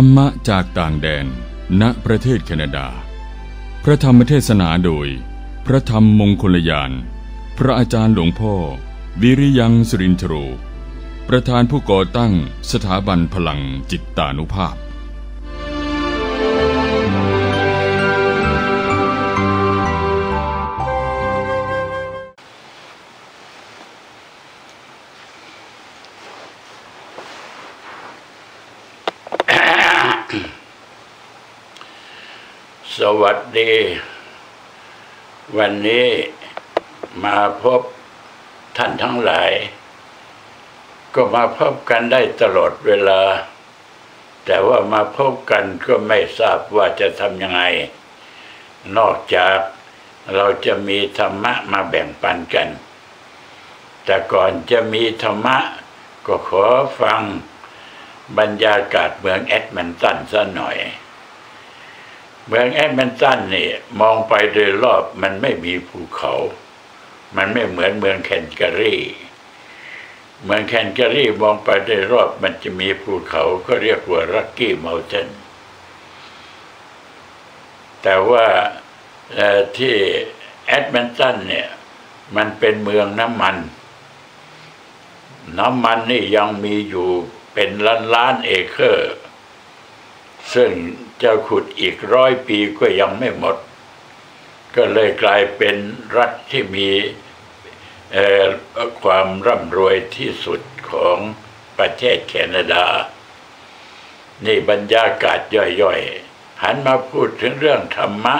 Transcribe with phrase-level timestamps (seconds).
[0.00, 1.26] รรมะจากต่างแดน
[1.80, 2.86] ณ ประเทศแคนาดา
[3.84, 5.08] พระธรรมเทศนาโดย
[5.66, 6.90] พระธรรมมงคลยาน
[7.58, 8.54] พระอาจารย์หลวงพ่อ
[9.22, 10.34] วิริยังสุรินทโร
[11.28, 12.32] ประธานผู้ก่อตั้ง
[12.70, 13.60] สถาบันพลัง
[13.90, 14.76] จิตตานุภาพ
[33.22, 33.72] วัสดี
[35.56, 36.08] วันนี้
[37.24, 37.80] มาพบ
[38.76, 39.50] ท่านทั้งหลาย
[41.14, 43.22] ก็มาพบกันได้ตลอดเวลา
[44.44, 47.62] แต่ว่ามาพบกันก็ไม่ทราบว่าจะทำยังไง
[48.96, 49.58] นอกจาก
[50.34, 52.68] เราจะมีธรรมะมาแบ่งปันกัน
[54.04, 55.58] แต่ก่อนจะมีธรรมะ
[56.26, 56.64] ก็ขอ
[57.00, 57.22] ฟัง
[58.38, 60.78] บรรยากาศเมือง Edmonton ซะหน่อย
[62.46, 63.68] เมือง Edmonton นี่
[64.00, 66.32] มองไปโดยรอบมันไม่มีภูเขา
[67.36, 69.02] มันไม่เหมือนเมือง Calgary
[70.44, 75.28] เมือง Calgary มองไปโดยรอบมันจะมีภูเขาก็เรียกว่า Rocky Mountain
[78.02, 78.46] แต่ว่า
[79.76, 79.94] ที่
[80.66, 81.68] Edmonton เนี่ย
[82.36, 83.56] มันเป็นเมืองน้ำมัน
[85.58, 87.08] น้ำมันนี่ยังมีอยู่
[87.54, 89.14] เป็นล้านล้านเอเคอร์
[90.54, 90.70] ซึ่ง
[91.22, 93.56] จะขุดอีกร้อยปีก็ยังไม่หมด
[94.76, 95.76] ก็เลยกลายเป็น
[96.16, 96.90] รัฐที่มี
[99.02, 100.60] ความร่ำรวยที่สุด
[100.90, 101.18] ของ
[101.78, 102.86] ประเทศแคนาดา
[104.44, 105.40] นี่บรรยากาศ
[105.82, 108.36] ย่อยๆ หันมาพูดถึงเรื่องธรรมะ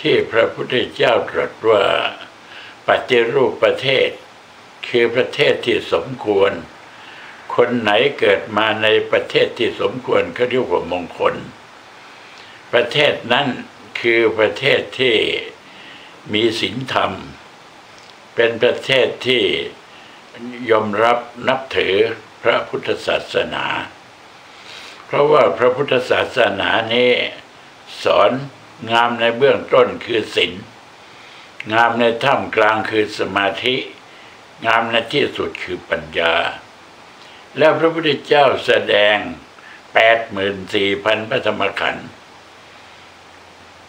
[0.00, 1.82] ที่พระพุทธเจ้าตรัสว่า
[2.86, 4.08] ปฏิรูปประเทศ
[4.88, 6.52] คือประเทศที่สมควร
[7.54, 11.34] คนไหนเกิดมาในประเทศที่สมควรเขาเรียกว่ามงคล
[12.72, 13.48] ประเทศนั้น
[14.00, 15.16] คือประเทศที่
[16.32, 17.12] มีศีลธรรม
[18.34, 19.44] เป็นประเทศที่
[20.70, 21.18] ยอมรับ
[21.48, 21.96] นับถือ
[22.42, 23.66] พระพุทธศาสนา
[25.06, 27.12] เพราะว่าพระพุทธศาสนานี้
[28.04, 28.30] สอน
[28.92, 30.52] งามในเบื้องต้นคือศีล
[31.72, 33.76] งามในท่ามกลางคือสมาธิ
[34.66, 36.34] งามในที่สุดคือปัญญา
[37.58, 39.16] แล้วพระพุทธเจ้าแสดง
[39.94, 42.08] แปดหมื่นสี่พันพระธรรมขันธ์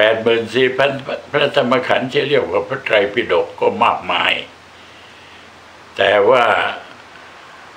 [0.00, 0.90] แปดหมื่นสี่พัน
[1.32, 4.32] พระธรรมขันธ์ที่เรียกว่าพระไตรปิฎกก็มากมาย
[5.96, 6.44] แต่ว่า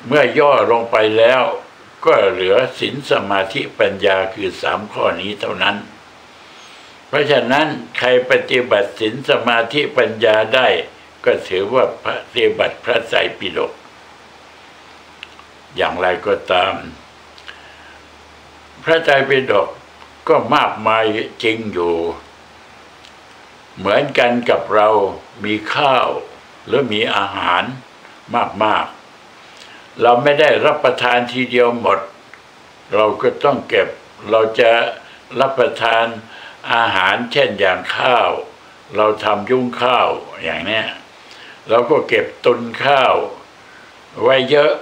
[0.08, 1.42] เมื่อย่อลงไปแล้ว
[2.06, 5.78] ก็เหลือศีลสมาธิปัญญาคือสามข้อนี้เท่านั้น
[7.08, 7.68] เพราะฉะนั้น
[7.98, 10.68] ใครปฏิบัติศีลสมาธิปัญญาได้
[11.26, 13.72] ก็ถือว่าปฏิบัติพระไตรปิฎก
[15.76, 16.74] อย่างไรก็ตาม
[18.84, 19.70] พระไตรปิฎก
[20.28, 21.04] ก็มากมาย
[21.44, 21.96] จริงอยู่
[23.78, 24.90] เหมือนกันกับเรา
[25.44, 26.08] มีข้าว
[26.66, 27.64] หรือมีอาหาร
[28.64, 32.00] มากๆ เราไม่ได้รับประทานทีเดียวหมด
[32.94, 33.88] เราก็ต้องเก็บ
[34.30, 34.72] เราจะ
[35.40, 36.06] รับประทาน
[36.74, 38.30] อาหารเช่นอย่างข้าว
[38.96, 40.08] เราทำยุ้งข้าว
[40.44, 40.88] อย่างเนี้ย
[41.70, 43.14] เราก็เก็บตุนข้าว
[44.22, 44.74] ไว้เยอะ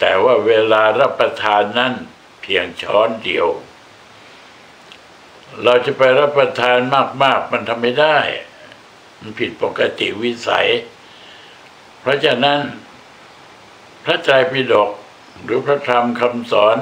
[0.00, 1.94] แต่ว่าเวลารับประทานนั้น
[2.40, 3.48] เพียงช้อนเดียว
[5.62, 6.78] เราจะไปรับประทาน
[7.22, 8.18] มาก ๆ มันทำไม่ได้
[9.20, 10.68] มันผิดปกติวิสัย
[12.00, 12.60] เพราะฉะนั้น
[14.04, 14.90] พระไตรปิฎก
[15.42, 16.78] หรือพระธรรมคำสอน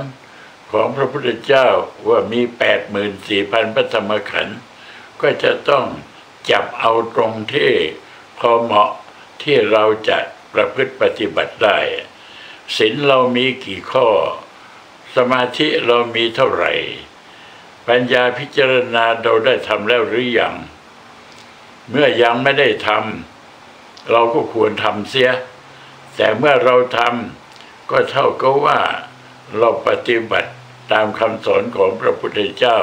[0.70, 1.66] ของพระพุทธเจ้า
[2.08, 4.58] ว่ามีแปดหมื่นสี่พันพระธรรมขันธ์
[5.22, 5.84] ก็จะต้อง
[6.50, 7.72] จับเอาตรงที่
[8.38, 8.90] พอเหมาะ
[9.42, 10.18] ที่เราจะ
[10.52, 11.78] ประพฤติปฏิบัติได้
[12.76, 14.08] ศีลเรามีกี่ข้อ
[15.16, 16.72] สมาธิเรามีเท่าไหร่
[17.88, 20.54] ปัญญาพิจารณาเราได้ทำแล้วหรือยัง
[21.90, 25.30] เมื่อยังไม่ได้ทำเราก็ควรทำเสีย
[26.16, 28.80] แต่เมื่อเราทำก็เท่ากับว่า
[29.58, 30.50] เราปฏิบัติ
[30.92, 32.78] ตามคำสอนของพระพุทธเจ้า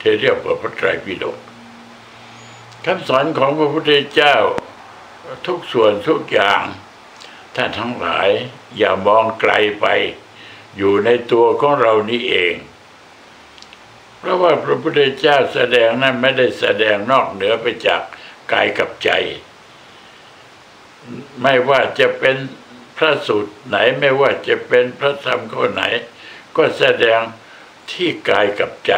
[0.00, 1.36] ที่เรียกว่าพระไตรปิฎก
[2.86, 4.36] คำสอนของพระพุทธเจ้า
[5.46, 6.62] ทุกส่วนทุกอย่าง
[7.54, 8.28] ท่านทั้งหลาย
[8.78, 9.86] อย่ามองไกลไป
[10.76, 12.54] อยู่ในตัวของเรานี่เอง
[14.22, 18.02] เพราะว่าพระพุทธเจ้าแสดงนั้นไม่ได้แสดงนอกเหนือไปจาก
[18.52, 19.10] กายกับใจ
[21.42, 22.36] ไม่ว่าจะเป็น
[22.96, 25.82] พระสูตรไหนไม่ว่าจะเป็นพระธรรมข้อไหน
[26.56, 27.20] ก็แสดง
[27.92, 28.94] ที่กายกับใจ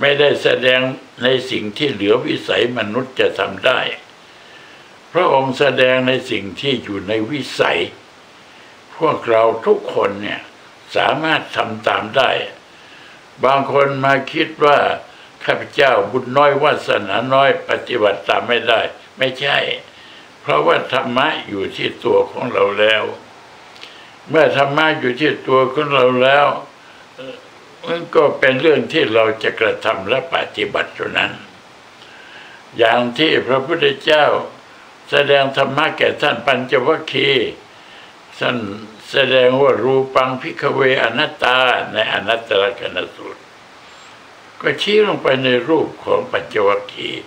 [0.00, 0.80] ไม่ได้แสดง
[1.22, 3.80] ในสิ่งที่เหลือวิสัยมนุษย์จะทำได้
[5.12, 7.80] พระองค์แสดงในสิ่งที่อยู่ในวิสัย
[8.96, 10.40] พวกเราทุกคนเนี่ย
[10.96, 12.30] สามารถทำตามได้
[13.44, 14.78] บางคนมาคิดว่า
[15.44, 18.80] ข้าพเจ้าบุญน้อยวาสนาน้อยปฏิบัติตามไม่ได้
[19.18, 19.58] ไม่ใช่
[20.40, 23.02] เพราะว่าธรรมะอยู่ที่ตัวของเราแล้ว
[24.28, 26.46] เมื่อธรรมะอยู่ที่ตัวของเราแล้ว
[27.86, 31.32] มันก็เป็นเรื่องที่เราจะกระทำและปฏิบัติเท่านั้น
[32.78, 34.24] อย่างที่พระพุทธเจ้า
[35.10, 37.50] แสดงธรรมะแก่ท่านปัญจวัคคีย์
[38.38, 38.56] ท่าน
[39.10, 41.58] แสดงว่ารูปังพิกเวอนัตตา
[41.92, 43.40] ในอนัตตลกนสูตร
[44.60, 47.24] ก็ชี้ลงไปในรูปของปัญจวัคคีย์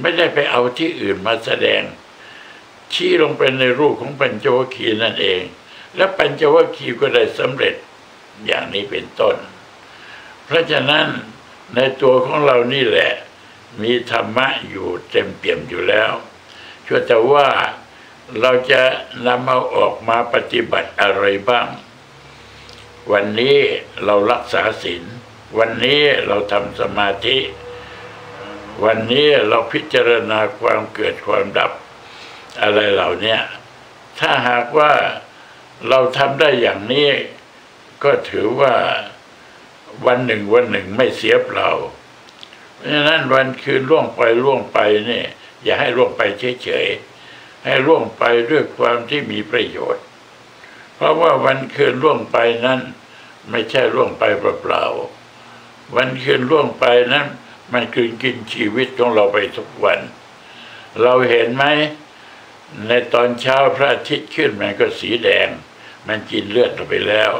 [0.00, 1.82] ไม่ได้ไปเอาที่อื่นมาแสดง
[2.92, 5.42] ชี้ลงไปในรูปของปัญจวัคคีย์นั่นเอง
[5.96, 7.74] และปัญจวัคคีย์ก็ได้สำเร็จ
[8.46, 9.36] อย่างนี้เป็นต้น
[10.44, 11.06] เพราะฉะนั้น
[11.74, 13.12] ในตัวของเรานี่แหละ
[13.82, 16.12] มีธรรมะอยู่เต็มเปี่ยมอยู่แล้ว
[16.86, 17.46] ชั่วแต่ว่า
[18.40, 18.82] เราจะ
[19.26, 21.68] นำเอาออกมาปฏิบัติอะไรบ้าง
[23.12, 23.58] วันนี้
[24.04, 25.04] เรารักษาศีล
[25.58, 27.38] วันนี้เราทำสมาธิ
[28.84, 31.72] วันนี้เราพิจารณาความเกิดความดับ
[32.62, 33.36] อะไรเหล่านี้
[34.18, 34.92] ถ้าหากว่า
[35.88, 37.08] เราทำได้อย่างนี้
[38.04, 38.74] ก็ถือว่า
[40.06, 41.70] วันหนึ่งวันหนึ่งไม่เสียเปล่า
[42.74, 45.26] เพราะฉะนั้นวันคืนล่วงไปล่วงไปเนี่ย
[45.64, 46.22] อย่าให้ล่วงไป
[46.62, 47.15] เฉยๆ
[47.66, 50.04] ให้ล่วงไปด้วยความที่มีประโยชน์
[50.94, 52.36] เพราะว่าวันคืนล่วงไป
[52.66, 52.80] นั้น
[53.50, 57.26] ไม่ใช่ล่วงไปเปล่าๆวันคืนล่วงไปนั้น
[57.72, 60.00] มันคืนกินชีวิตของเราไปทุกวัน
[61.02, 61.64] เราเห็นไหม
[62.88, 65.48] ในตอนเช้าพระอาทิตย์ขึ้นมันก็สีแดง
[66.06, 67.32] มันกินเลือดเราไปแล้ว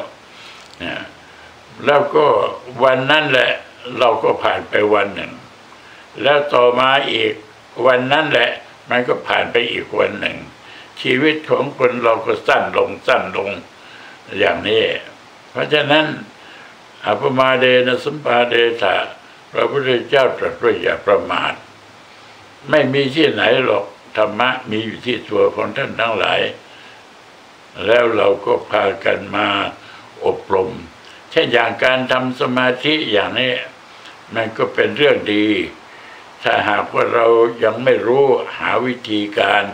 [0.83, 0.95] นะ
[1.85, 2.27] แล้วก็
[2.83, 3.53] วันนั้นแหละ
[3.99, 5.33] เราก็ผ่านไปวันหนึ่ง
[6.23, 7.33] แล้วต่อมาอีก
[7.87, 8.51] วันนั้นแหละ
[8.91, 10.39] มันก็ผ่านไปอีกวันหนึ่ง
[11.01, 13.51] ชีวิตของคนเราก็สั้นลงสั้นลง
[14.39, 14.85] อย่างนี้
[15.51, 16.07] เพราะฉะนั้น
[17.07, 18.95] อภมาเดนะสัมปาเดชะ
[19.53, 21.53] พระพุทธเจ้าตรัสว่าอย่าประมาท
[22.71, 23.85] ไม่มีที่ไหนหรอก
[24.17, 26.41] ธรรมะมีอยู่ที่ตัวของท่านทั้งหลาย
[27.87, 29.49] แล้วเราก็พากันมา
[30.27, 30.71] อบรม
[31.31, 33.53] เช่นอย่างการทำสมาธิอย่างนี้
[34.35, 35.47] มันก็เป็นเรื่องดี
[36.49, 37.27] ถ้าหากว่าเรา
[37.65, 38.27] ยังไม่รู้
[38.59, 39.65] หาวิธีการ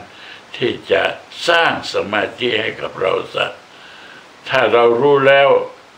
[0.56, 1.02] ที่จะ
[1.48, 3.52] สร้างสมาธิให้กับเราสัก
[4.48, 5.48] ถ้าเรารู้แล้ว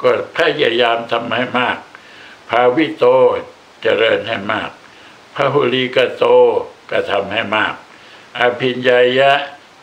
[0.02, 1.78] ก็พยายามทำให้มาก
[2.48, 3.04] ภาวิโต
[3.82, 4.70] เจริญให้มาก
[5.34, 6.24] พระหุลีกโต
[6.90, 7.74] ก็ทำให้มาก
[8.38, 9.32] อภิญญายะ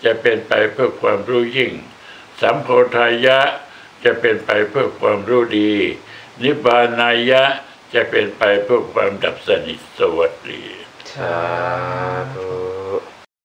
[0.04, 1.74] จะเป็นไปเพื่อความรู้ยิ่ง
[2.42, 3.40] สัมโพธายะ
[4.04, 5.74] จะเป็นไปเพื่อความรู้ดี
[6.42, 7.44] นิพพานายะ
[7.94, 10.81] จะเป็นไปเพื่อความดับสนิทสวัสดี
[11.14, 11.38] สา
[12.34, 12.71] ธุ